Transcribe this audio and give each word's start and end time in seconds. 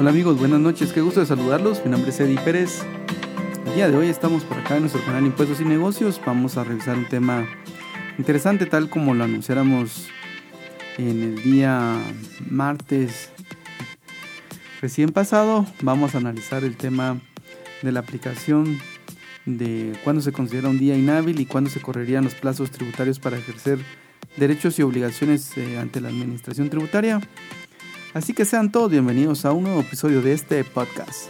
Hola 0.00 0.10
amigos, 0.10 0.38
buenas 0.38 0.60
noches, 0.60 0.92
qué 0.92 1.00
gusto 1.00 1.18
de 1.18 1.26
saludarlos. 1.26 1.84
Mi 1.84 1.90
nombre 1.90 2.10
es 2.10 2.20
Eddie 2.20 2.38
Pérez. 2.38 2.84
El 3.66 3.74
día 3.74 3.90
de 3.90 3.96
hoy 3.96 4.06
estamos 4.06 4.44
por 4.44 4.56
acá 4.56 4.76
en 4.76 4.82
nuestro 4.82 5.04
canal 5.04 5.26
Impuestos 5.26 5.60
y 5.60 5.64
Negocios. 5.64 6.20
Vamos 6.24 6.56
a 6.56 6.62
revisar 6.62 6.96
un 6.96 7.08
tema 7.08 7.44
interesante 8.16 8.66
tal 8.66 8.90
como 8.90 9.12
lo 9.14 9.24
anunciáramos 9.24 10.06
en 10.98 11.20
el 11.24 11.42
día 11.42 11.96
martes 12.48 13.30
recién 14.80 15.08
pasado. 15.08 15.66
Vamos 15.82 16.14
a 16.14 16.18
analizar 16.18 16.62
el 16.62 16.76
tema 16.76 17.20
de 17.82 17.90
la 17.90 17.98
aplicación 17.98 18.78
de 19.46 19.98
cuándo 20.04 20.22
se 20.22 20.30
considera 20.30 20.68
un 20.68 20.78
día 20.78 20.96
inhábil 20.96 21.40
y 21.40 21.46
cuándo 21.46 21.70
se 21.70 21.80
correrían 21.80 22.22
los 22.22 22.34
plazos 22.34 22.70
tributarios 22.70 23.18
para 23.18 23.36
ejercer 23.36 23.80
derechos 24.36 24.78
y 24.78 24.82
obligaciones 24.82 25.58
eh, 25.58 25.76
ante 25.76 26.00
la 26.00 26.10
administración 26.10 26.70
tributaria. 26.70 27.20
Así 28.14 28.32
que 28.32 28.44
sean 28.44 28.72
todos 28.72 28.90
bienvenidos 28.90 29.44
a 29.44 29.52
un 29.52 29.64
nuevo 29.64 29.80
episodio 29.80 30.22
de 30.22 30.32
este 30.32 30.64
podcast. 30.64 31.28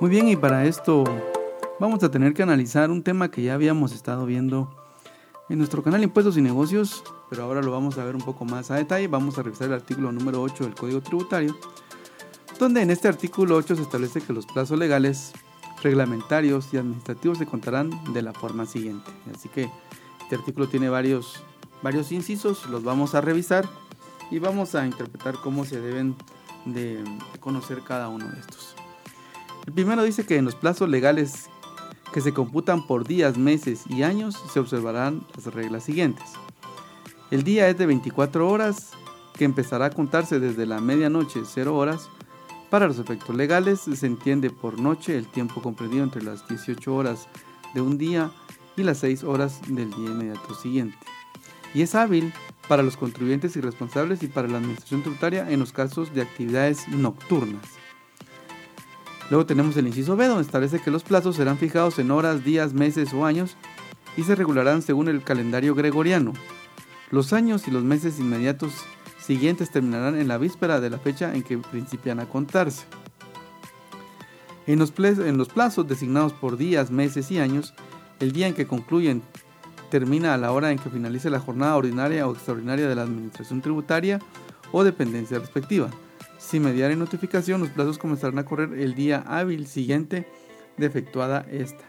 Muy 0.00 0.08
bien, 0.08 0.28
y 0.28 0.36
para 0.36 0.64
esto 0.64 1.04
vamos 1.78 2.02
a 2.02 2.10
tener 2.10 2.32
que 2.32 2.42
analizar 2.42 2.90
un 2.90 3.02
tema 3.02 3.30
que 3.30 3.42
ya 3.42 3.52
habíamos 3.52 3.92
estado 3.92 4.24
viendo 4.24 4.79
en 5.50 5.58
nuestro 5.58 5.82
canal 5.82 6.04
Impuestos 6.04 6.36
y 6.36 6.42
Negocios, 6.42 7.02
pero 7.28 7.42
ahora 7.42 7.60
lo 7.60 7.72
vamos 7.72 7.98
a 7.98 8.04
ver 8.04 8.14
un 8.14 8.22
poco 8.22 8.44
más 8.44 8.70
a 8.70 8.76
detalle. 8.76 9.08
Vamos 9.08 9.36
a 9.36 9.42
revisar 9.42 9.66
el 9.66 9.74
artículo 9.74 10.12
número 10.12 10.40
8 10.40 10.62
del 10.62 10.74
Código 10.76 11.00
Tributario, 11.00 11.58
donde 12.60 12.82
en 12.82 12.90
este 12.90 13.08
artículo 13.08 13.56
8 13.56 13.74
se 13.74 13.82
establece 13.82 14.20
que 14.20 14.32
los 14.32 14.46
plazos 14.46 14.78
legales, 14.78 15.32
reglamentarios 15.82 16.72
y 16.72 16.76
administrativos 16.76 17.38
se 17.38 17.46
contarán 17.46 17.90
de 18.12 18.22
la 18.22 18.32
forma 18.32 18.64
siguiente. 18.64 19.10
Así 19.34 19.48
que 19.48 19.68
este 20.22 20.36
artículo 20.36 20.68
tiene 20.68 20.88
varios, 20.88 21.42
varios 21.82 22.12
incisos, 22.12 22.66
los 22.66 22.84
vamos 22.84 23.16
a 23.16 23.20
revisar 23.20 23.68
y 24.30 24.38
vamos 24.38 24.76
a 24.76 24.86
interpretar 24.86 25.34
cómo 25.42 25.64
se 25.64 25.80
deben 25.80 26.14
de 26.64 27.02
conocer 27.40 27.82
cada 27.82 28.08
uno 28.08 28.28
de 28.28 28.38
estos. 28.38 28.76
El 29.66 29.72
primero 29.72 30.04
dice 30.04 30.24
que 30.24 30.36
en 30.36 30.44
los 30.44 30.54
plazos 30.54 30.88
legales 30.88 31.50
que 32.12 32.20
se 32.20 32.32
computan 32.32 32.86
por 32.86 33.06
días, 33.06 33.38
meses 33.38 33.84
y 33.88 34.02
años, 34.02 34.42
se 34.52 34.60
observarán 34.60 35.26
las 35.34 35.52
reglas 35.52 35.84
siguientes. 35.84 36.24
El 37.30 37.44
día 37.44 37.68
es 37.68 37.78
de 37.78 37.86
24 37.86 38.48
horas, 38.48 38.90
que 39.36 39.44
empezará 39.44 39.86
a 39.86 39.90
contarse 39.90 40.40
desde 40.40 40.66
la 40.66 40.80
medianoche 40.80 41.40
0 41.44 41.76
horas. 41.76 42.10
Para 42.68 42.86
los 42.86 42.98
efectos 42.98 43.34
legales 43.34 43.80
se 43.80 44.06
entiende 44.06 44.50
por 44.50 44.80
noche 44.80 45.16
el 45.16 45.26
tiempo 45.26 45.62
comprendido 45.62 46.04
entre 46.04 46.22
las 46.22 46.46
18 46.48 46.94
horas 46.94 47.28
de 47.72 47.80
un 47.80 47.98
día 47.98 48.32
y 48.76 48.82
las 48.82 48.98
6 48.98 49.24
horas 49.24 49.60
del 49.68 49.90
día 49.90 50.10
inmediato 50.10 50.54
siguiente. 50.54 50.98
Y 51.72 51.82
es 51.82 51.94
hábil 51.94 52.32
para 52.68 52.82
los 52.82 52.96
contribuyentes 52.96 53.56
y 53.56 53.60
responsables 53.60 54.22
y 54.22 54.26
para 54.26 54.48
la 54.48 54.58
administración 54.58 55.02
tributaria 55.02 55.50
en 55.50 55.60
los 55.60 55.72
casos 55.72 56.12
de 56.12 56.22
actividades 56.22 56.88
nocturnas. 56.88 57.64
Luego 59.30 59.46
tenemos 59.46 59.76
el 59.76 59.86
inciso 59.86 60.16
B, 60.16 60.26
donde 60.26 60.42
establece 60.42 60.80
que 60.80 60.90
los 60.90 61.04
plazos 61.04 61.36
serán 61.36 61.56
fijados 61.56 61.98
en 62.00 62.10
horas, 62.10 62.44
días, 62.44 62.74
meses 62.74 63.14
o 63.14 63.24
años 63.24 63.56
y 64.16 64.24
se 64.24 64.34
regularán 64.34 64.82
según 64.82 65.08
el 65.08 65.22
calendario 65.22 65.74
gregoriano. 65.76 66.32
Los 67.10 67.32
años 67.32 67.66
y 67.68 67.70
los 67.70 67.84
meses 67.84 68.18
inmediatos 68.18 68.72
siguientes 69.20 69.70
terminarán 69.70 70.18
en 70.18 70.26
la 70.26 70.36
víspera 70.36 70.80
de 70.80 70.90
la 70.90 70.98
fecha 70.98 71.32
en 71.32 71.44
que 71.44 71.58
principian 71.58 72.18
a 72.18 72.28
contarse. 72.28 72.84
En 74.66 74.78
los, 74.78 74.90
plazos 74.90 75.88
designados 75.88 76.32
por 76.32 76.56
días, 76.56 76.90
meses 76.90 77.30
y 77.30 77.38
años, 77.38 77.74
el 78.18 78.32
día 78.32 78.46
en 78.46 78.54
que 78.54 78.66
concluyen 78.66 79.22
termina 79.90 80.34
a 80.34 80.38
la 80.38 80.52
hora 80.52 80.70
en 80.70 80.78
que 80.78 80.90
finalice 80.90 81.30
la 81.30 81.40
jornada 81.40 81.76
ordinaria 81.76 82.26
o 82.26 82.32
extraordinaria 82.32 82.88
de 82.88 82.94
la 82.94 83.02
Administración 83.02 83.60
Tributaria 83.62 84.20
o 84.70 84.84
dependencia 84.84 85.38
respectiva. 85.38 85.90
Sin 86.40 86.62
mediar 86.62 86.90
en 86.90 86.98
notificación, 86.98 87.60
los 87.60 87.68
plazos 87.68 87.98
comenzarán 87.98 88.38
a 88.38 88.46
correr 88.46 88.72
el 88.72 88.94
día 88.94 89.22
hábil 89.26 89.66
siguiente 89.66 90.26
de 90.78 90.86
efectuada 90.86 91.46
esta. 91.50 91.84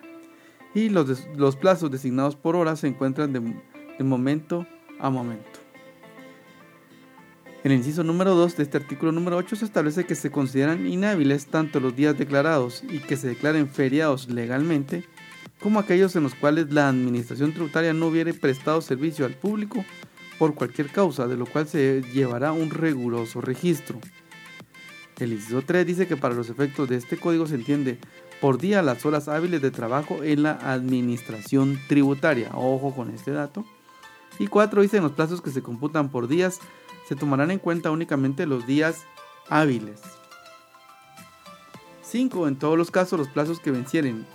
Y 0.75 0.89
los, 0.89 1.25
los 1.37 1.55
plazos 1.55 1.89
designados 1.89 2.35
por 2.35 2.57
hora 2.57 2.75
se 2.75 2.87
encuentran 2.87 3.31
de, 3.31 3.39
de 3.97 4.03
momento 4.03 4.67
a 4.99 5.09
momento. 5.09 5.61
En 7.63 7.71
el 7.71 7.77
inciso 7.77 8.03
número 8.03 8.35
2 8.35 8.57
de 8.57 8.63
este 8.63 8.77
artículo 8.77 9.13
número 9.13 9.37
8 9.37 9.55
se 9.55 9.65
establece 9.65 10.05
que 10.05 10.15
se 10.15 10.31
consideran 10.31 10.85
inhábiles 10.85 11.45
tanto 11.45 11.79
los 11.79 11.95
días 11.95 12.17
declarados 12.17 12.83
y 12.89 12.99
que 12.99 13.15
se 13.15 13.29
declaren 13.29 13.69
feriados 13.69 14.29
legalmente, 14.29 15.05
como 15.61 15.79
aquellos 15.79 16.15
en 16.15 16.23
los 16.23 16.35
cuales 16.35 16.73
la 16.73 16.89
administración 16.89 17.53
tributaria 17.53 17.93
no 17.93 18.07
hubiere 18.07 18.33
prestado 18.33 18.81
servicio 18.81 19.25
al 19.25 19.33
público 19.33 19.85
por 20.37 20.55
cualquier 20.55 20.89
causa, 20.89 21.27
de 21.27 21.37
lo 21.37 21.45
cual 21.45 21.67
se 21.67 22.01
llevará 22.13 22.51
un 22.51 22.69
riguroso 22.69 23.39
registro. 23.39 23.99
El 25.21 25.33
inciso 25.33 25.61
3 25.61 25.85
dice 25.85 26.07
que 26.07 26.17
para 26.17 26.33
los 26.33 26.49
efectos 26.49 26.89
de 26.89 26.95
este 26.95 27.15
código 27.15 27.45
se 27.45 27.53
entiende 27.53 27.99
por 28.41 28.57
día 28.57 28.81
las 28.81 29.05
horas 29.05 29.27
hábiles 29.27 29.61
de 29.61 29.69
trabajo 29.69 30.23
en 30.23 30.41
la 30.41 30.53
administración 30.53 31.79
tributaria. 31.87 32.49
Ojo 32.55 32.95
con 32.95 33.11
este 33.11 33.29
dato. 33.29 33.63
Y 34.39 34.47
4 34.47 34.81
dice 34.81 34.97
en 34.97 35.03
los 35.03 35.11
plazos 35.11 35.39
que 35.43 35.51
se 35.51 35.61
computan 35.61 36.09
por 36.09 36.27
días 36.27 36.59
se 37.07 37.15
tomarán 37.15 37.51
en 37.51 37.59
cuenta 37.59 37.91
únicamente 37.91 38.47
los 38.47 38.65
días 38.65 39.03
hábiles. 39.47 40.01
5. 42.01 42.47
En 42.47 42.55
todos 42.55 42.75
los 42.75 42.89
casos 42.89 43.19
los 43.19 43.27
plazos 43.27 43.59
que 43.59 43.69
vencieren 43.69 44.25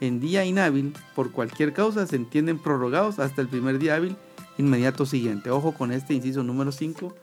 en 0.00 0.18
día 0.18 0.44
inhábil 0.44 0.92
por 1.14 1.30
cualquier 1.30 1.72
causa 1.72 2.04
se 2.08 2.16
entienden 2.16 2.58
prorrogados 2.58 3.20
hasta 3.20 3.42
el 3.42 3.48
primer 3.48 3.78
día 3.78 3.94
hábil 3.94 4.16
inmediato 4.58 5.06
siguiente. 5.06 5.50
Ojo 5.50 5.72
con 5.72 5.92
este 5.92 6.14
inciso 6.14 6.42
número 6.42 6.72
5 6.72 7.14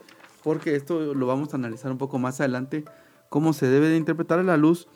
porque 0.41 0.77
esto 0.77 1.13
lo 1.13 1.27
vamos 1.27 1.53
a 1.53 1.57
analizar 1.57 1.91
un 1.91 1.97
poco 1.97 2.17
más 2.17 2.39
adelante 2.39 2.85
cómo 3.29 3.53
se 3.53 3.67
debe 3.67 3.89
de 3.89 3.97
interpretar 3.97 4.39
a 4.39 4.43
la 4.43 4.57
luz 4.57 4.87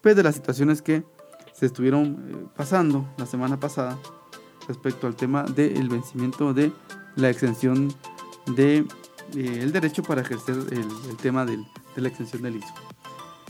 pues, 0.00 0.16
de 0.16 0.22
las 0.22 0.34
situaciones 0.34 0.82
que 0.82 1.04
se 1.52 1.66
estuvieron 1.66 2.26
eh, 2.28 2.46
pasando 2.56 3.06
la 3.18 3.26
semana 3.26 3.60
pasada 3.60 3.98
respecto 4.66 5.06
al 5.06 5.16
tema 5.16 5.42
del 5.42 5.88
vencimiento 5.88 6.54
de 6.54 6.72
la 7.16 7.28
exención 7.28 7.92
de 8.56 8.86
eh, 9.36 9.70
derecho 9.72 10.02
para 10.02 10.22
ejercer 10.22 10.56
el, 10.70 11.16
tema 11.16 11.44
de 11.44 11.58
la 11.96 12.08
exención 12.08 12.42
del 12.42 12.56
ISO. 12.56 12.74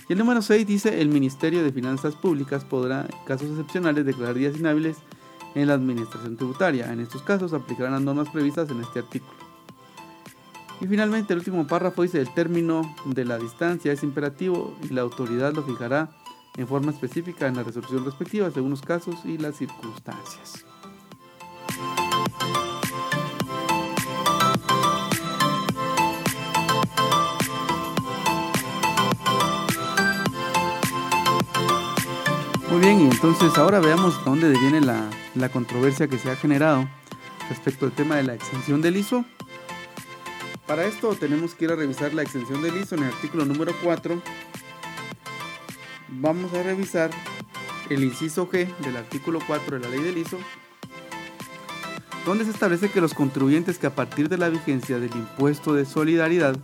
Y 0.09 0.15
el 0.15 0.19
número 0.19 0.43
6 0.43 0.67
dice, 0.67 1.01
el 1.01 1.09
Ministerio 1.09 1.63
de 1.63 1.73
Finanzas 1.73 2.17
Públicas 2.17 2.65
podrá, 2.65 3.03
en 3.03 3.25
casos 3.27 3.49
excepcionales, 3.51 4.05
declarar 4.05 4.35
días 4.35 4.59
inhábiles 4.59 4.97
en 5.55 5.69
la 5.69 5.75
administración 5.75 6.37
tributaria. 6.37 6.93
En 6.93 7.01
estos 7.01 7.23
casos 7.23 7.53
aplicarán 7.53 7.93
las 7.93 8.03
normas 8.03 8.29
previstas 8.31 8.69
en 8.71 8.81
este 8.81 8.99
artículo. 9.01 9.50
Y 10.81 10.87
finalmente 10.87 11.35
el 11.35 11.41
último 11.41 11.67
párrafo 11.67 12.03
dice 12.03 12.21
el 12.21 12.33
término 12.33 12.97
de 13.05 13.27
la 13.27 13.37
distancia 13.37 13.93
es 13.93 14.03
imperativo 14.03 14.75
y 14.83 14.95
la 14.95 15.03
autoridad 15.03 15.53
lo 15.53 15.63
fijará 15.63 16.09
en 16.57 16.67
forma 16.67 16.91
específica 16.91 17.47
en 17.47 17.57
la 17.57 17.63
resolución 17.63 18.05
respectiva 18.05 18.51
según 18.51 18.71
los 18.71 18.81
casos 18.81 19.17
y 19.25 19.37
las 19.37 19.57
circunstancias. 19.57 20.65
Muy 32.71 32.81
bien, 32.81 33.01
y 33.01 33.05
entonces 33.05 33.59
ahora 33.59 33.81
veamos 33.81 34.25
dónde 34.25 34.49
viene 34.49 34.81
la, 34.81 35.11
la 35.35 35.49
controversia 35.51 36.09
que 36.09 36.19
se 36.19 36.31
ha 36.31 36.37
generado 36.37 36.89
respecto 37.51 37.85
al 37.85 37.93
tema 37.93 38.17
de 38.17 38.23
la 38.23 38.35
exención 38.35 38.81
del 38.81 38.97
ISO 38.97 39.25
para 40.71 40.87
esto 40.87 41.17
tenemos 41.17 41.57
que 41.57 41.65
ir 41.65 41.73
a 41.73 41.75
revisar 41.75 42.15
la 42.15 42.23
extensión 42.23 42.63
del 42.63 42.77
ISO 42.77 42.95
en 42.95 43.03
el 43.03 43.09
artículo 43.09 43.45
número 43.45 43.75
4. 43.83 44.23
Vamos 46.11 46.55
a 46.55 46.63
revisar 46.63 47.11
el 47.89 48.05
inciso 48.05 48.49
G 48.49 48.73
del 48.77 48.97
artículo 48.97 49.41
4 49.45 49.81
de 49.81 49.85
la 49.85 49.91
ley 49.91 50.01
del 50.01 50.19
ISO, 50.19 50.39
donde 52.25 52.45
se 52.45 52.53
establece 52.53 52.89
que 52.89 53.01
los 53.01 53.15
contribuyentes 53.15 53.79
que 53.79 53.89
a 53.89 53.97
partir 53.97 54.29
de 54.29 54.39
la 54.39 54.49
vigencia 54.49 55.01
del 55.01 55.11
impuesto 55.11 55.75
de 55.75 55.85
solidaridad 55.85 56.57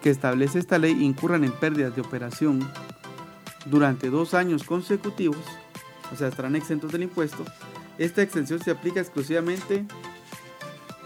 que 0.00 0.08
establece 0.08 0.58
esta 0.58 0.78
ley 0.78 1.04
incurran 1.04 1.44
en 1.44 1.52
pérdidas 1.52 1.94
de 1.96 2.00
operación 2.00 2.66
durante 3.66 4.08
dos 4.08 4.32
años 4.32 4.64
consecutivos, 4.64 5.44
o 6.10 6.16
sea, 6.16 6.28
estarán 6.28 6.56
exentos 6.56 6.92
del 6.92 7.02
impuesto, 7.02 7.44
esta 7.98 8.22
exención 8.22 8.58
se 8.58 8.70
aplica 8.70 9.00
exclusivamente 9.00 9.84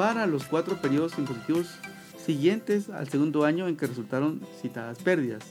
para 0.02 0.26
los 0.26 0.46
cuatro 0.46 0.74
periodos 0.78 1.16
impositivos 1.16 1.78
siguientes 2.18 2.90
al 2.90 3.08
segundo 3.08 3.44
año 3.44 3.68
en 3.68 3.76
que 3.76 3.86
resultaron 3.86 4.40
citadas 4.60 4.98
pérdidas. 4.98 5.44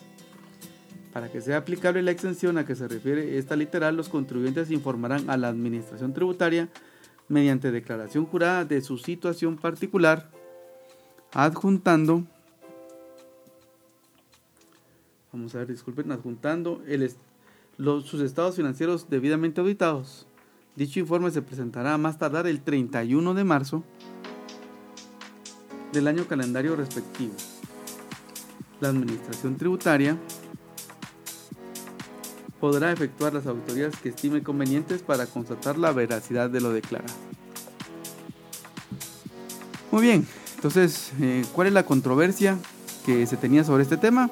Para 1.13 1.31
que 1.31 1.39
sea 1.39 1.55
aplicable 1.55 2.01
la 2.01 2.11
exención 2.11 2.57
a 2.57 2.65
que 2.65 2.75
se 2.75 2.85
refiere 2.89 3.37
esta 3.37 3.55
literal, 3.55 3.95
los 3.95 4.09
contribuyentes 4.09 4.69
informarán 4.69 5.29
a 5.29 5.37
la 5.37 5.47
Administración 5.47 6.13
Tributaria 6.13 6.67
mediante 7.29 7.71
declaración 7.71 8.25
jurada 8.25 8.65
de 8.65 8.81
su 8.81 8.97
situación 8.97 9.55
particular, 9.55 10.29
adjuntando, 11.31 12.25
vamos 15.31 15.55
a 15.55 15.59
ver, 15.59 15.67
disculpen, 15.67 16.11
adjuntando 16.11 16.81
sus 18.03 18.19
estados 18.19 18.57
financieros 18.57 19.09
debidamente 19.09 19.61
auditados. 19.61 20.27
Dicho 20.75 20.99
informe 20.99 21.31
se 21.31 21.41
presentará 21.41 21.93
a 21.93 21.97
más 21.97 22.17
tardar 22.17 22.47
el 22.47 22.61
31 22.61 23.33
de 23.33 23.43
marzo 23.45 23.85
del 25.91 26.07
año 26.07 26.25
calendario 26.27 26.75
respectivo. 26.75 27.33
La 28.79 28.89
Administración 28.89 29.57
Tributaria 29.57 30.17
podrá 32.59 32.91
efectuar 32.91 33.33
las 33.33 33.47
auditorías 33.47 33.95
que 33.97 34.09
estime 34.09 34.43
convenientes 34.43 35.01
para 35.01 35.25
constatar 35.25 35.77
la 35.77 35.91
veracidad 35.91 36.49
de 36.49 36.61
lo 36.61 36.71
declarado. 36.71 37.13
Muy 39.91 40.03
bien, 40.03 40.27
entonces, 40.55 41.11
eh, 41.19 41.43
¿cuál 41.53 41.67
es 41.67 41.73
la 41.73 41.85
controversia 41.85 42.57
que 43.05 43.25
se 43.25 43.35
tenía 43.35 43.63
sobre 43.63 43.83
este 43.83 43.97
tema? 43.97 44.29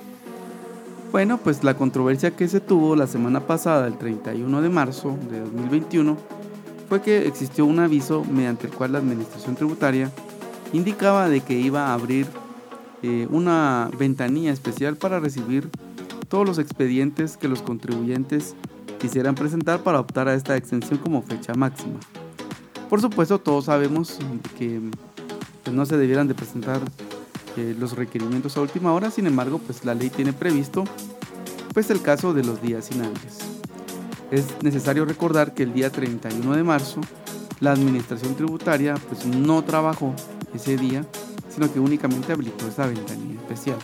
Bueno, 1.12 1.40
pues 1.40 1.64
la 1.64 1.76
controversia 1.76 2.36
que 2.36 2.48
se 2.48 2.60
tuvo 2.60 2.96
la 2.96 3.08
semana 3.08 3.48
pasada, 3.48 3.88
el 3.88 3.98
31 3.98 4.62
de 4.62 4.70
marzo 4.70 5.18
de 5.30 5.40
2021, 5.40 6.18
fue 6.88 7.02
que 7.02 7.28
existió 7.28 7.66
un 7.66 7.80
aviso 7.80 8.24
mediante 8.24 8.68
el 8.68 8.74
cual 8.74 8.92
la 8.92 9.00
Administración 9.00 9.56
Tributaria 9.56 10.12
indicaba 10.74 11.30
de 11.30 11.42
que 11.42 11.54
iba 11.54 11.88
a 11.88 11.94
abrir 11.94 12.28
eh, 13.02 13.28
una 13.30 13.90
ventanilla 13.98 14.52
especial 14.52 14.98
para 14.98 15.20
recibir 15.20 15.70
todos 16.28 16.46
los 16.46 16.60
expedientes 16.60 17.38
que 17.38 17.48
los 17.48 17.62
contribuyentes 17.62 18.56
quisieran 19.00 19.36
presentar 19.36 19.82
para 19.82 20.00
optar 20.00 20.28
a 20.28 20.34
esta 20.34 20.58
extensión 20.58 21.00
como 21.00 21.22
fecha 21.22 21.54
máxima. 21.54 22.00
Por 22.90 23.02
supuesto, 23.02 23.40
todos 23.40 23.66
sabemos 23.66 24.20
que 24.58 24.82
pues, 25.64 25.76
no 25.76 25.86
se 25.86 25.98
debieran 25.98 26.28
de 26.28 26.36
presentar 26.36 26.82
eh, 27.56 27.76
los 27.80 27.96
requerimientos 27.96 28.58
a 28.58 28.62
última 28.62 28.94
hora, 28.94 29.12
sin 29.12 29.28
embargo, 29.28 29.60
pues 29.60 29.86
la 29.86 29.96
ley 29.96 30.10
tiene 30.10 30.34
previsto 30.34 30.84
pues 31.74 31.90
el 31.92 32.02
caso 32.02 32.34
de 32.34 32.44
los 32.44 32.62
días 32.62 32.92
inhábiles. 32.92 33.38
Es 34.32 34.62
necesario 34.62 35.06
recordar 35.06 35.54
que 35.54 35.64
el 35.64 35.74
día 35.74 35.92
31 35.92 36.56
de 36.56 36.64
marzo 36.64 37.02
la 37.60 37.72
administración 37.72 38.36
tributaria 38.36 38.96
pues 39.08 39.26
no 39.26 39.64
trabajó 39.64 40.14
ese 40.54 40.78
día, 40.78 41.06
sino 41.50 41.72
que 41.72 41.80
únicamente 41.80 42.34
habilitó 42.34 42.68
esa 42.68 42.88
ventanilla 42.88 43.40
especial 43.42 43.78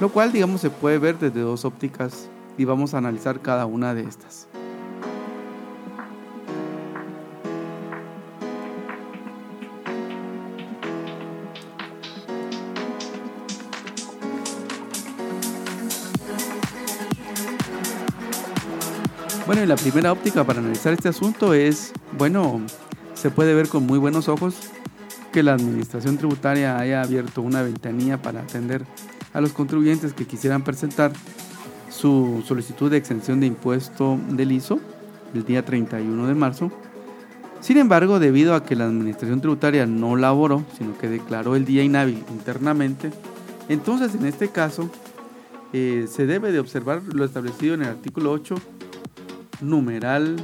lo 0.00 0.08
cual 0.08 0.32
digamos 0.32 0.62
se 0.62 0.70
puede 0.70 0.98
ver 0.98 1.18
desde 1.18 1.40
dos 1.40 1.66
ópticas 1.66 2.30
y 2.56 2.64
vamos 2.64 2.94
a 2.94 2.98
analizar 2.98 3.40
cada 3.40 3.66
una 3.66 3.94
de 3.94 4.02
estas. 4.02 4.48
Bueno, 19.46 19.64
y 19.64 19.66
la 19.66 19.76
primera 19.76 20.12
óptica 20.12 20.44
para 20.44 20.60
analizar 20.60 20.92
este 20.92 21.08
asunto 21.08 21.54
es, 21.54 21.92
bueno, 22.16 22.60
se 23.14 23.30
puede 23.30 23.52
ver 23.52 23.68
con 23.68 23.84
muy 23.84 23.98
buenos 23.98 24.28
ojos 24.28 24.54
que 25.32 25.42
la 25.42 25.54
administración 25.54 26.16
tributaria 26.16 26.78
haya 26.78 27.02
abierto 27.02 27.42
una 27.42 27.62
ventanilla 27.62 28.20
para 28.20 28.40
atender 28.40 28.84
a 29.32 29.40
los 29.40 29.52
contribuyentes 29.52 30.12
que 30.12 30.26
quisieran 30.26 30.62
presentar 30.62 31.12
su 31.88 32.42
solicitud 32.46 32.90
de 32.90 32.96
exención 32.96 33.40
de 33.40 33.46
impuesto 33.46 34.18
del 34.30 34.52
ISO 34.52 34.80
el 35.34 35.44
día 35.44 35.64
31 35.64 36.26
de 36.26 36.34
marzo. 36.34 36.72
Sin 37.60 37.76
embargo, 37.76 38.18
debido 38.18 38.54
a 38.54 38.64
que 38.64 38.74
la 38.74 38.86
Administración 38.86 39.40
Tributaria 39.40 39.86
no 39.86 40.16
laboró, 40.16 40.64
sino 40.78 40.96
que 40.96 41.08
declaró 41.08 41.56
el 41.56 41.66
día 41.66 41.82
inhábil 41.82 42.24
internamente, 42.30 43.10
entonces 43.68 44.14
en 44.14 44.24
este 44.24 44.48
caso 44.48 44.90
eh, 45.72 46.06
se 46.10 46.26
debe 46.26 46.52
de 46.52 46.58
observar 46.58 47.02
lo 47.12 47.24
establecido 47.24 47.74
en 47.74 47.82
el 47.82 47.88
artículo 47.88 48.32
8, 48.32 48.54
numeral, 49.60 50.36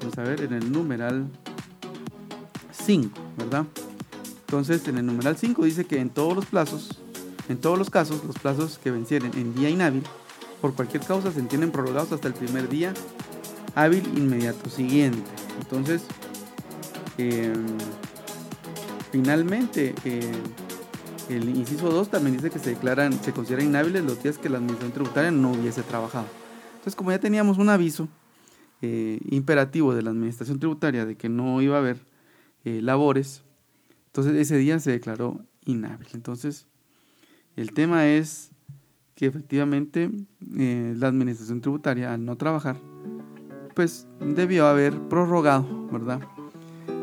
vamos 0.00 0.18
a 0.18 0.22
ver, 0.22 0.42
en 0.42 0.52
el 0.52 0.72
numeral 0.72 1.26
5, 2.88 3.20
¿verdad? 3.36 3.66
Entonces 4.46 4.88
en 4.88 4.96
el 4.96 5.04
numeral 5.04 5.36
5 5.36 5.62
dice 5.64 5.84
que 5.84 6.00
en 6.00 6.08
todos 6.08 6.34
los 6.34 6.46
plazos 6.46 6.98
en 7.50 7.58
todos 7.58 7.78
los 7.78 7.90
casos, 7.90 8.24
los 8.24 8.38
plazos 8.38 8.78
que 8.78 8.90
vencieren 8.90 9.32
en 9.34 9.54
día 9.54 9.68
inhábil 9.68 10.02
por 10.62 10.74
cualquier 10.74 11.02
causa 11.02 11.32
se 11.32 11.40
entienden 11.40 11.70
prorrogados 11.70 12.12
hasta 12.12 12.28
el 12.28 12.34
primer 12.34 12.68
día 12.68 12.94
hábil 13.74 14.06
inmediato 14.16 14.70
siguiente. 14.70 15.22
Entonces, 15.60 16.02
em, 17.16 17.66
finalmente, 19.12 19.94
eh, 20.06 20.32
el 21.28 21.48
inciso 21.50 21.90
2 21.90 22.10
también 22.10 22.36
dice 22.36 22.50
que 22.50 22.58
se 22.58 22.70
declaran, 22.70 23.12
se 23.22 23.32
consideran 23.32 23.66
inhábiles 23.66 24.02
los 24.02 24.22
días 24.22 24.38
que 24.38 24.48
la 24.48 24.58
administración 24.58 24.92
tributaria 24.92 25.30
no 25.30 25.52
hubiese 25.52 25.82
trabajado. 25.82 26.26
Entonces, 26.72 26.94
como 26.96 27.10
ya 27.10 27.20
teníamos 27.20 27.58
un 27.58 27.68
aviso 27.68 28.08
eh, 28.80 29.20
imperativo 29.30 29.94
de 29.94 30.02
la 30.02 30.10
administración 30.10 30.58
tributaria 30.58 31.04
de 31.04 31.16
que 31.16 31.28
no 31.28 31.60
iba 31.62 31.76
a 31.76 31.78
haber 31.80 32.07
eh, 32.68 32.82
labores, 32.82 33.44
entonces 34.08 34.34
ese 34.34 34.58
día 34.58 34.78
se 34.78 34.90
declaró 34.90 35.40
inhábil. 35.64 36.08
Entonces, 36.12 36.66
el 37.56 37.72
tema 37.72 38.06
es 38.06 38.50
que 39.14 39.24
efectivamente 39.24 40.10
eh, 40.58 40.94
la 40.94 41.08
administración 41.08 41.62
tributaria 41.62 42.12
al 42.12 42.26
no 42.26 42.36
trabajar, 42.36 42.76
pues 43.74 44.06
debió 44.20 44.66
haber 44.66 45.00
prorrogado, 45.08 45.88
¿verdad? 45.90 46.20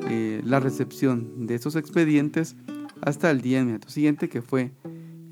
Eh, 0.07 0.43
la 0.45 0.59
recepción 0.59 1.47
de 1.47 1.55
esos 1.55 1.75
expedientes 1.75 2.55
hasta 3.01 3.31
el 3.31 3.41
día 3.41 3.61
inmediato 3.61 3.89
siguiente, 3.89 4.29
que 4.29 4.43
fue 4.43 4.71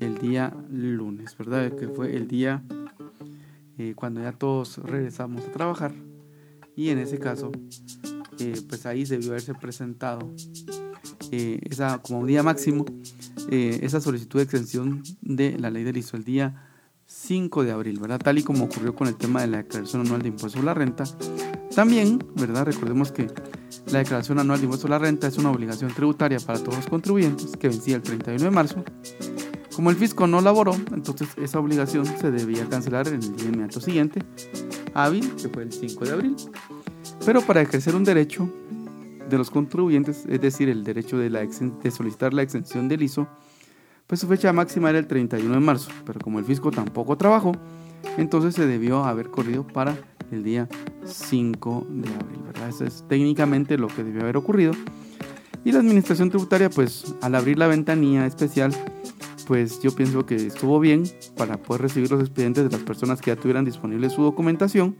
el 0.00 0.18
día 0.18 0.52
lunes, 0.68 1.38
¿verdad? 1.38 1.76
Que 1.76 1.86
fue 1.86 2.16
el 2.16 2.26
día 2.26 2.64
cuando 3.94 4.20
ya 4.20 4.32
todos 4.32 4.78
regresamos 4.78 5.44
a 5.46 5.52
trabajar. 5.52 5.94
Y 6.74 6.88
en 6.88 6.98
ese 6.98 7.20
caso, 7.20 7.52
pues 8.68 8.86
ahí 8.86 9.04
debió 9.04 9.30
haberse 9.30 9.54
presentado 9.54 10.34
esa 11.30 11.98
como 11.98 12.24
día 12.26 12.42
máximo 12.42 12.84
eh, 13.50 13.80
esa 13.82 14.00
solicitud 14.00 14.38
de 14.38 14.44
extensión 14.44 15.02
de 15.20 15.58
la 15.58 15.70
ley 15.70 15.84
del 15.84 15.96
ISO 15.96 16.16
el 16.16 16.24
día 16.24 16.70
5 17.06 17.64
de 17.64 17.72
abril, 17.72 18.00
¿verdad? 18.00 18.18
Tal 18.18 18.38
y 18.38 18.42
como 18.42 18.64
ocurrió 18.64 18.94
con 18.94 19.08
el 19.08 19.16
tema 19.16 19.42
de 19.42 19.48
la 19.48 19.58
declaración 19.58 20.02
anual 20.02 20.22
de 20.22 20.28
impuesto 20.28 20.60
a 20.60 20.62
la 20.62 20.74
renta. 20.74 21.04
También, 21.74 22.18
¿verdad? 22.34 22.64
Recordemos 22.64 23.12
que 23.12 23.26
la 23.92 23.98
declaración 23.98 24.38
anual 24.38 24.58
de 24.58 24.64
impuesto 24.64 24.86
a 24.86 24.90
la 24.90 24.98
renta 24.98 25.26
es 25.26 25.36
una 25.36 25.50
obligación 25.50 25.92
tributaria 25.92 26.38
para 26.40 26.58
todos 26.58 26.76
los 26.76 26.86
contribuyentes 26.86 27.56
que 27.56 27.68
vencía 27.68 27.96
el 27.96 28.02
31 28.02 28.44
de 28.44 28.50
marzo. 28.50 28.84
Como 29.74 29.90
el 29.90 29.96
fisco 29.96 30.26
no 30.26 30.40
laboró, 30.40 30.74
entonces 30.92 31.28
esa 31.36 31.58
obligación 31.58 32.06
se 32.06 32.30
debía 32.30 32.66
cancelar 32.68 33.08
en 33.08 33.14
el 33.14 33.36
día 33.36 33.46
inmediato 33.46 33.80
siguiente, 33.80 34.22
hábil, 34.94 35.34
que 35.34 35.48
fue 35.48 35.64
el 35.64 35.72
5 35.72 36.04
de 36.04 36.12
abril. 36.12 36.36
Pero 37.24 37.42
para 37.42 37.62
ejercer 37.62 37.94
un 37.94 38.04
derecho, 38.04 38.48
de 39.28 39.38
los 39.38 39.50
contribuyentes, 39.50 40.24
es 40.28 40.40
decir, 40.40 40.68
el 40.68 40.84
derecho 40.84 41.18
de, 41.18 41.90
solicitar 41.90 42.34
la 42.34 42.42
exención 42.42 42.88
del 42.88 43.02
ISO, 43.02 43.26
pues 44.06 44.20
su 44.20 44.28
fecha 44.28 44.52
máxima 44.52 44.90
era 44.90 44.98
el 44.98 45.06
31 45.06 45.54
de 45.54 45.60
marzo, 45.60 45.90
pero 46.04 46.20
como 46.20 46.38
el 46.38 46.44
fisco 46.44 46.70
tampoco 46.70 47.16
trabajó, 47.16 47.52
entonces 48.18 48.54
se 48.54 48.66
debió 48.66 49.04
haber 49.04 49.30
corrido 49.30 49.66
para 49.66 49.96
el 50.30 50.44
día 50.44 50.68
5 51.04 51.86
de 51.88 52.08
abril, 52.08 52.40
¿verdad? 52.44 52.68
Eso 52.68 52.84
es 52.84 53.04
técnicamente 53.08 53.78
lo 53.78 53.88
que 53.88 54.04
debió 54.04 54.22
haber 54.22 54.36
ocurrido. 54.36 54.72
Y 55.64 55.72
la 55.72 55.78
administración 55.78 56.28
tributaria, 56.28 56.68
pues 56.68 57.14
al 57.22 57.34
abrir 57.34 57.58
la 57.58 57.66
ventanilla 57.66 58.26
especial, 58.26 58.74
pues 59.46 59.80
yo 59.80 59.94
pienso 59.94 60.26
que 60.26 60.36
estuvo 60.36 60.78
bien 60.80 61.04
para 61.36 61.56
poder 61.56 61.82
recibir 61.82 62.10
los 62.10 62.20
expedientes 62.20 62.64
de 62.64 62.70
las 62.70 62.82
personas 62.82 63.22
que 63.22 63.30
ya 63.30 63.36
tuvieran 63.36 63.64
disponible 63.64 64.10
su 64.10 64.22
documentación, 64.22 64.96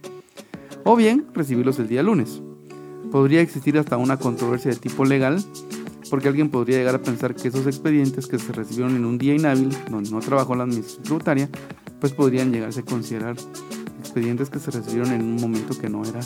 o 0.85 0.97
bien 0.97 1.27
recibirlos 1.35 1.79
el 1.79 1.89
día 1.89 2.03
lunes. 2.03 2.43
Podría 3.11 3.41
existir 3.41 3.79
hasta 3.79 3.97
una 3.97 4.19
controversia 4.19 4.71
de 4.71 4.77
tipo 4.77 5.05
legal, 5.05 5.43
porque 6.11 6.29
alguien 6.29 6.51
podría 6.51 6.79
llegar 6.79 6.95
a 6.95 7.03
pensar 7.03 7.35
que 7.35 7.49
esos 7.49 7.67
expedientes 7.67 8.27
que 8.27 8.39
se 8.39 8.53
recibieron 8.53 8.95
en 8.97 9.05
un 9.05 9.19
día 9.19 9.35
inhábil, 9.35 9.75
donde 9.91 10.11
no 10.11 10.21
trabajó 10.21 10.55
la 10.55 10.65
administración 10.65 11.03
tributaria, 11.05 11.49
pues 12.01 12.13
podrían 12.13 12.53
llegarse 12.53 12.81
a 12.81 12.85
considerar 12.85 13.37
expedientes 14.01 14.51
que 14.51 14.59
se 14.59 14.71
recibieron 14.71 15.13
en 15.13 15.23
un 15.23 15.37
momento 15.37 15.79
que 15.79 15.89
no 15.89 16.03
era 16.05 16.21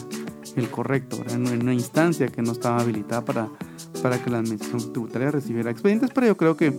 el 0.56 0.68
correcto, 0.70 1.18
en 1.30 1.62
una 1.62 1.72
instancia 1.72 2.28
que 2.28 2.42
no 2.42 2.52
estaba 2.52 2.80
habilitada 2.80 3.24
para, 3.24 3.48
para 4.02 4.22
que 4.22 4.30
la 4.30 4.38
administración 4.38 4.92
tributaria 4.92 5.30
recibiera 5.30 5.70
expedientes, 5.70 6.10
pero 6.12 6.26
yo 6.26 6.36
creo 6.36 6.56
que 6.56 6.72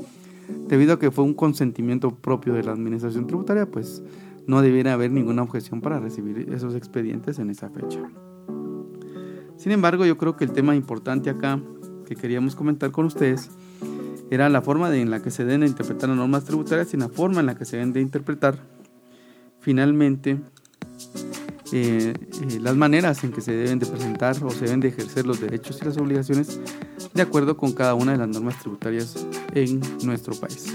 debido 0.68 0.94
a 0.94 1.00
que 1.00 1.12
fue 1.12 1.24
un 1.24 1.34
consentimiento 1.34 2.12
propio 2.12 2.54
de 2.54 2.64
la 2.64 2.74
administración 2.74 3.28
tributaria, 3.28 3.66
pues 3.66 4.02
no 4.50 4.64
debiera 4.64 4.94
haber 4.94 5.12
ninguna 5.12 5.44
objeción 5.44 5.80
para 5.80 6.00
recibir 6.00 6.52
esos 6.52 6.74
expedientes 6.74 7.38
en 7.38 7.52
esa 7.52 7.70
fecha. 7.70 8.00
Sin 9.58 9.72
embargo, 9.72 10.08
yo 10.08 10.18
creo 10.18 10.36
que 10.36 10.44
el 10.44 10.54
tema 10.54 10.76
importante 10.76 11.30
acá 11.30 11.62
que 12.08 12.16
queríamos 12.16 12.56
comentar 12.56 12.90
con 12.90 13.06
ustedes 13.06 13.52
era 14.32 14.50
la 14.50 14.64
forma 14.64 14.96
en 14.98 15.12
la 15.12 15.22
que 15.22 15.30
se 15.30 15.46
deben 15.46 15.62
de 15.62 15.68
interpretar 15.68 16.10
las 16.10 16.18
normas 16.18 16.46
tributarias 16.46 16.92
y 16.96 16.98
la 16.98 17.10
forma 17.10 17.42
en 17.42 17.46
la 17.46 17.56
que 17.56 17.66
se 17.66 17.78
deben 17.78 17.94
de 17.94 18.02
interpretar 18.02 18.58
finalmente 19.60 20.40
eh, 21.72 22.14
eh, 22.16 22.60
las 22.60 22.76
maneras 22.76 23.24
en 23.24 23.32
que 23.32 23.42
se 23.42 23.52
deben 23.52 23.78
de 23.78 23.86
presentar 23.86 24.36
o 24.44 24.50
se 24.50 24.66
deben 24.66 24.80
de 24.80 24.88
ejercer 24.88 25.28
los 25.28 25.40
derechos 25.40 25.78
y 25.80 25.86
las 25.86 25.98
obligaciones 25.98 26.60
de 27.14 27.22
acuerdo 27.22 27.56
con 27.56 27.74
cada 27.74 27.94
una 27.94 28.14
de 28.14 28.18
las 28.18 28.30
normas 28.30 28.58
tributarias 28.58 29.28
en 29.54 29.80
nuestro 30.04 30.34
país. 30.34 30.74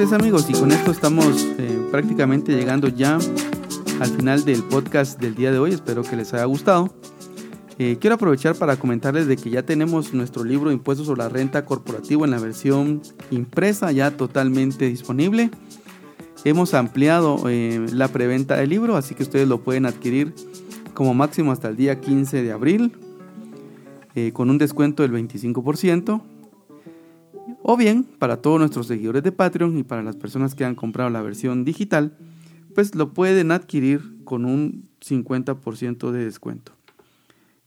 Es 0.00 0.14
amigos, 0.14 0.46
y 0.48 0.54
con 0.54 0.72
esto 0.72 0.92
estamos 0.92 1.46
eh, 1.58 1.78
prácticamente 1.90 2.52
llegando 2.52 2.88
ya 2.88 3.18
al 4.00 4.08
final 4.08 4.46
del 4.46 4.62
podcast 4.62 5.20
del 5.20 5.34
día 5.34 5.52
de 5.52 5.58
hoy. 5.58 5.72
Espero 5.72 6.02
que 6.02 6.16
les 6.16 6.32
haya 6.32 6.46
gustado. 6.46 6.94
Eh, 7.78 7.98
quiero 8.00 8.14
aprovechar 8.14 8.54
para 8.54 8.76
comentarles 8.76 9.26
de 9.26 9.36
que 9.36 9.50
ya 9.50 9.62
tenemos 9.62 10.14
nuestro 10.14 10.42
libro 10.42 10.72
Impuestos 10.72 11.06
sobre 11.06 11.22
la 11.22 11.28
Renta 11.28 11.66
Corporativo 11.66 12.24
en 12.24 12.30
la 12.30 12.38
versión 12.38 13.02
impresa 13.30 13.92
ya 13.92 14.16
totalmente 14.16 14.86
disponible. 14.86 15.50
Hemos 16.44 16.72
ampliado 16.72 17.42
eh, 17.50 17.84
la 17.92 18.08
preventa 18.08 18.56
del 18.56 18.70
libro, 18.70 18.96
así 18.96 19.14
que 19.14 19.22
ustedes 19.22 19.48
lo 19.48 19.60
pueden 19.60 19.84
adquirir 19.84 20.34
como 20.94 21.12
máximo 21.12 21.52
hasta 21.52 21.68
el 21.68 21.76
día 21.76 22.00
15 22.00 22.42
de 22.42 22.52
abril, 22.52 22.96
eh, 24.14 24.32
con 24.32 24.48
un 24.48 24.56
descuento 24.56 25.02
del 25.02 25.12
25%. 25.12 26.22
O 27.62 27.76
bien, 27.76 28.04
para 28.04 28.38
todos 28.38 28.58
nuestros 28.58 28.86
seguidores 28.86 29.22
de 29.22 29.32
Patreon 29.32 29.76
y 29.78 29.82
para 29.82 30.02
las 30.02 30.16
personas 30.16 30.54
que 30.54 30.64
han 30.64 30.74
comprado 30.74 31.10
la 31.10 31.22
versión 31.22 31.64
digital, 31.64 32.16
pues 32.74 32.94
lo 32.94 33.12
pueden 33.12 33.52
adquirir 33.52 34.24
con 34.24 34.44
un 34.44 34.88
50% 35.00 36.10
de 36.10 36.24
descuento. 36.24 36.72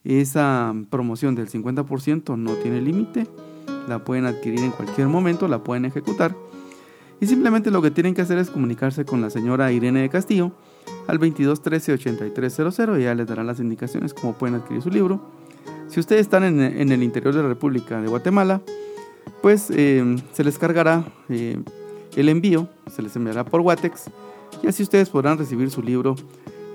Esa 0.03 0.73
promoción 0.89 1.35
del 1.35 1.49
50% 1.49 2.37
no 2.37 2.53
tiene 2.55 2.81
límite, 2.81 3.27
la 3.87 4.03
pueden 4.03 4.25
adquirir 4.25 4.59
en 4.59 4.71
cualquier 4.71 5.07
momento, 5.07 5.47
la 5.47 5.63
pueden 5.63 5.85
ejecutar. 5.85 6.35
Y 7.21 7.27
simplemente 7.27 7.71
lo 7.71 7.81
que 7.81 7.91
tienen 7.91 8.13
que 8.13 8.21
hacer 8.21 8.37
es 8.37 8.49
comunicarse 8.49 9.05
con 9.05 9.21
la 9.21 9.29
señora 9.29 9.71
Irene 9.71 10.01
de 10.01 10.09
Castillo 10.09 10.51
al 11.07 11.19
22 11.19 11.61
13 11.61 11.93
8300 11.93 12.79
y 12.79 13.01
ella 13.01 13.15
les 13.15 13.27
dará 13.27 13.43
las 13.43 13.59
indicaciones 13.59 14.13
cómo 14.13 14.33
pueden 14.33 14.55
adquirir 14.55 14.81
su 14.81 14.89
libro. 14.89 15.21
Si 15.87 15.99
ustedes 15.99 16.21
están 16.21 16.43
en, 16.43 16.91
el 16.91 17.03
interior 17.03 17.33
de 17.33 17.43
la 17.43 17.47
República 17.47 18.01
de 18.01 18.07
Guatemala, 18.07 18.61
pues 19.43 19.69
eh, 19.71 20.15
se 20.31 20.41
les 20.45 20.57
cargará 20.57 21.03
eh, 21.27 21.61
el 22.15 22.29
envío, 22.29 22.69
se 22.89 23.01
les 23.01 23.13
enviará 23.17 23.43
por 23.43 23.59
Watex 23.59 24.05
y 24.63 24.67
así 24.67 24.83
ustedes 24.83 25.09
podrán 25.09 25.37
recibir 25.37 25.69
su 25.69 25.83
libro 25.83 26.15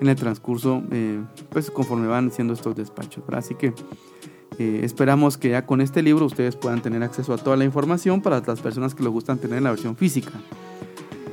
en 0.02 0.08
el 0.08 0.16
transcurso, 0.16 0.82
eh, 0.90 1.18
pues 1.48 1.70
conforme 1.70 2.06
van 2.08 2.30
siendo 2.30 2.52
estos 2.52 2.76
despachos. 2.76 3.24
Así 3.32 3.54
que 3.54 3.72
eh, 4.58 4.80
esperamos 4.82 5.38
que 5.38 5.48
ya 5.48 5.64
con 5.64 5.80
este 5.80 6.02
libro 6.02 6.26
ustedes 6.26 6.56
puedan 6.56 6.82
tener 6.82 7.02
acceso 7.02 7.32
a 7.32 7.38
toda 7.38 7.56
la 7.56 7.64
información 7.64 8.20
para 8.20 8.42
las 8.46 8.60
personas 8.60 8.94
que 8.94 9.02
les 9.02 9.12
gustan 9.12 9.38
tener 9.38 9.62
la 9.62 9.70
versión 9.70 9.96
física. 9.96 10.32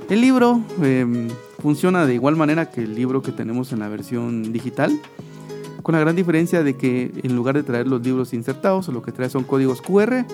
El 0.10 0.22
libro 0.22 0.62
em, 0.82 1.28
funciona 1.62 2.06
de 2.06 2.14
igual 2.14 2.38
manera 2.38 2.72
que 2.72 2.84
el 2.84 2.96
libro 2.96 3.22
que 3.22 3.34
tenemos 3.34 3.74
en 3.74 3.80
la 3.80 3.90
versión 3.90 4.54
digital, 4.54 4.98
con 5.84 5.96
la 5.96 6.00
gran 6.00 6.16
diferencia 6.16 6.64
de 6.64 6.78
que 6.78 7.12
en 7.24 7.36
lugar 7.36 7.56
de 7.56 7.64
traer 7.64 7.90
los 7.90 8.02
libros 8.02 8.34
insertados, 8.34 8.88
lo 8.88 9.02
que 9.02 9.12
trae 9.12 9.30
son 9.30 9.44
códigos 9.44 9.82
QR. 9.82 10.26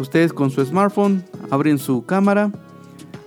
Ustedes 0.00 0.32
con 0.32 0.50
su 0.50 0.64
smartphone 0.64 1.22
abren 1.50 1.78
su 1.78 2.06
cámara, 2.06 2.50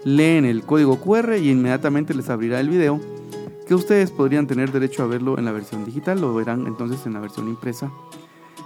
leen 0.03 0.43
el 0.43 0.63
código 0.63 0.99
QR 0.99 1.37
y 1.37 1.51
inmediatamente 1.51 2.15
les 2.15 2.31
abrirá 2.31 2.59
el 2.59 2.67
video 2.67 2.99
que 3.67 3.75
ustedes 3.75 4.09
podrían 4.09 4.47
tener 4.47 4.71
derecho 4.71 5.03
a 5.03 5.05
verlo 5.05 5.37
en 5.37 5.45
la 5.45 5.51
versión 5.51 5.85
digital, 5.85 6.19
lo 6.19 6.33
verán 6.33 6.65
entonces 6.65 7.05
en 7.05 7.13
la 7.13 7.19
versión 7.19 7.47
impresa. 7.47 7.91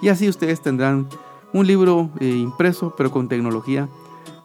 Y 0.02 0.08
así 0.08 0.30
ustedes 0.30 0.62
tendrán 0.62 1.08
un 1.54 1.68
libro 1.68 2.10
eh, 2.20 2.30
impreso, 2.30 2.96
pero 2.98 3.12
con 3.12 3.28
tecnología 3.28 3.90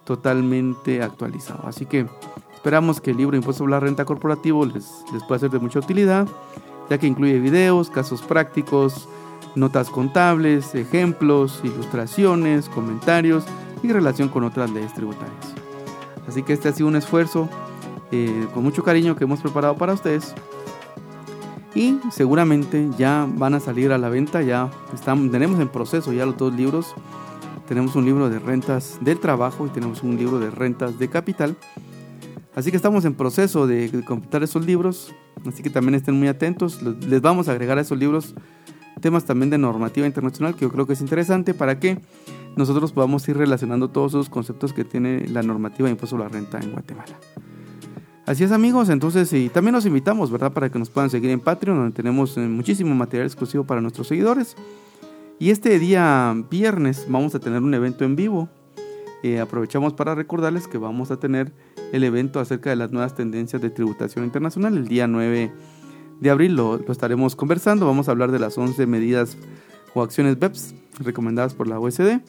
totalmente 0.03 1.01
actualizado. 1.01 1.65
Así 1.65 1.85
que 1.85 2.05
esperamos 2.53 2.99
que 2.99 3.11
el 3.11 3.17
libro 3.17 3.37
Impuesto 3.37 3.59
sobre 3.59 3.71
la 3.71 3.79
Renta 3.79 4.03
Corporativo 4.03 4.65
les, 4.65 4.85
les 5.13 5.23
pueda 5.23 5.39
ser 5.39 5.51
de 5.51 5.59
mucha 5.59 5.79
utilidad, 5.79 6.27
ya 6.89 6.97
que 6.97 7.07
incluye 7.07 7.39
videos, 7.39 7.89
casos 7.89 8.21
prácticos, 8.21 9.07
notas 9.55 9.89
contables, 9.89 10.75
ejemplos, 10.75 11.61
ilustraciones, 11.63 12.69
comentarios 12.69 13.45
y 13.81 13.91
relación 13.91 14.29
con 14.29 14.43
otras 14.43 14.71
leyes 14.71 14.93
tributarias. 14.93 15.53
Así 16.27 16.43
que 16.43 16.53
este 16.53 16.69
ha 16.69 16.73
sido 16.73 16.87
un 16.87 16.95
esfuerzo 16.95 17.49
eh, 18.11 18.47
con 18.53 18.63
mucho 18.63 18.83
cariño 18.83 19.15
que 19.15 19.23
hemos 19.23 19.41
preparado 19.41 19.75
para 19.75 19.93
ustedes. 19.93 20.33
Y 21.75 21.97
seguramente 22.11 22.87
ya 22.97 23.27
van 23.27 23.55
a 23.55 23.59
salir 23.59 23.91
a 23.91 23.97
la 23.97 24.09
venta, 24.09 24.43
ya 24.43 24.69
estamos, 24.93 25.31
tenemos 25.31 25.59
en 25.59 25.69
proceso 25.69 26.13
ya 26.13 26.25
los 26.25 26.37
dos 26.37 26.53
libros. 26.53 26.93
Tenemos 27.67 27.95
un 27.95 28.05
libro 28.05 28.29
de 28.29 28.39
rentas 28.39 28.99
del 29.01 29.19
trabajo 29.19 29.65
y 29.65 29.69
tenemos 29.69 30.03
un 30.03 30.17
libro 30.17 30.39
de 30.39 30.51
rentas 30.51 30.99
de 30.99 31.09
capital. 31.09 31.55
Así 32.55 32.69
que 32.69 32.77
estamos 32.77 33.03
en 33.05 33.15
proceso 33.15 33.65
de, 33.65 34.03
completar 34.05 34.43
esos 34.43 34.63
libros, 34.63 35.13
así 35.47 35.63
que 35.63 35.71
también 35.71 35.95
estén 35.95 36.15
muy 36.15 36.27
atentos. 36.27 36.83
Les 36.83 37.21
vamos 37.21 37.47
a 37.47 37.51
agregar 37.51 37.79
a 37.79 37.81
esos 37.81 37.97
libros 37.97 38.35
temas 39.03 39.25
también 39.25 39.49
de 39.49 39.57
normativa 39.57 40.07
internacional 40.07 40.55
que 40.55 40.61
yo 40.61 40.71
creo 40.71 40.87
que 40.87 40.93
es 40.93 41.01
interesante 41.01 41.53
para 41.53 41.77
que 41.77 41.99
nosotros 42.55 42.93
podamos 42.93 43.27
ir 43.27 43.35
relacionando 43.35 43.89
todos 43.89 44.13
esos 44.13 44.29
conceptos 44.29 44.71
que 44.71 44.85
tiene 44.85 45.27
la 45.27 45.43
normativa 45.43 45.87
de 45.87 45.91
impuesto 45.91 46.15
a 46.15 46.19
la 46.19 46.29
renta 46.29 46.57
en 46.59 46.71
Guatemala. 46.71 47.19
Así 48.25 48.45
es 48.45 48.53
amigos, 48.53 48.87
entonces 48.87 49.33
y 49.33 49.49
también 49.49 49.75
los 49.75 49.85
invitamos, 49.85 50.31
¿verdad? 50.31 50.53
Para 50.53 50.69
que 50.69 50.79
nos 50.79 50.89
puedan 50.89 51.09
seguir 51.09 51.31
en 51.31 51.41
Patreon, 51.41 51.77
donde 51.77 51.93
tenemos 51.93 52.37
eh, 52.37 52.47
muchísimo 52.47 52.95
material 52.95 53.27
exclusivo 53.27 53.65
para 53.65 53.81
nuestros 53.81 54.07
seguidores. 54.07 54.55
Y 55.37 55.49
este 55.49 55.77
día 55.79 56.33
viernes 56.49 57.05
vamos 57.09 57.35
a 57.35 57.39
tener 57.39 57.61
un 57.61 57.73
evento 57.73 58.05
en 58.05 58.15
vivo. 58.15 58.47
Eh, 59.21 59.41
aprovechamos 59.41 59.91
para 59.91 60.15
recordarles 60.15 60.69
que 60.69 60.77
vamos 60.77 61.11
a 61.11 61.17
tener 61.17 61.51
el 61.91 62.05
evento 62.05 62.39
acerca 62.39 62.69
de 62.69 62.77
las 62.77 62.91
nuevas 62.91 63.15
tendencias 63.15 63.61
de 63.61 63.69
tributación 63.69 64.23
internacional. 64.23 64.77
El 64.77 64.87
día 64.87 65.07
9 65.07 65.51
de 66.19 66.29
abril 66.29 66.55
lo, 66.55 66.79
estaremos 66.89 67.35
conversando. 67.35 67.85
Vamos 67.85 68.07
a 68.07 68.11
hablar 68.11 68.31
de 68.31 68.39
las 68.39 68.57
11 68.57 68.85
medidas 68.87 69.37
o 69.93 70.01
acciones 70.01 70.39
BEPS 70.39 70.75
recomendadas 70.99 71.53
por 71.53 71.67
la 71.67 71.79
OSD. 71.79 72.21